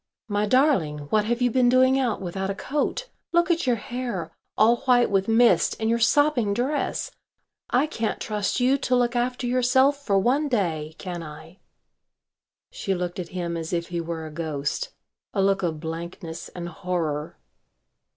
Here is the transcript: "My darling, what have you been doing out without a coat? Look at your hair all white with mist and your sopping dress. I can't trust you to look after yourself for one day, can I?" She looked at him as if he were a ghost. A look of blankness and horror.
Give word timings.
"My 0.27 0.47
darling, 0.47 0.97
what 1.11 1.25
have 1.25 1.43
you 1.43 1.51
been 1.51 1.69
doing 1.69 1.99
out 1.99 2.19
without 2.23 2.49
a 2.49 2.55
coat? 2.55 3.07
Look 3.31 3.51
at 3.51 3.67
your 3.67 3.75
hair 3.75 4.35
all 4.57 4.77
white 4.77 5.11
with 5.11 5.27
mist 5.27 5.75
and 5.79 5.91
your 5.91 5.99
sopping 5.99 6.55
dress. 6.55 7.11
I 7.69 7.85
can't 7.85 8.19
trust 8.19 8.59
you 8.59 8.79
to 8.79 8.95
look 8.95 9.15
after 9.15 9.45
yourself 9.45 10.03
for 10.03 10.17
one 10.17 10.47
day, 10.47 10.95
can 10.97 11.21
I?" 11.21 11.59
She 12.71 12.95
looked 12.95 13.19
at 13.19 13.29
him 13.37 13.55
as 13.55 13.73
if 13.73 13.89
he 13.89 14.01
were 14.01 14.25
a 14.25 14.31
ghost. 14.31 14.89
A 15.35 15.41
look 15.43 15.61
of 15.61 15.79
blankness 15.79 16.49
and 16.49 16.67
horror. 16.67 17.37